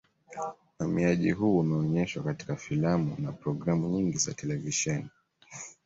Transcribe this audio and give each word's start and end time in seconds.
Uhamiaji 0.79 1.31
huu 1.31 1.59
umeonyeshwa 1.59 2.23
katika 2.23 2.55
filamu 2.55 3.15
na 3.19 3.31
programu 3.31 3.89
nyingi 3.89 4.17
za 4.17 4.33
televisheni 4.33 5.09